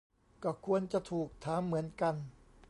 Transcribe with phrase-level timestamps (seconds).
[0.43, 2.15] ก็ควรจะถูกถามเหมือนกัน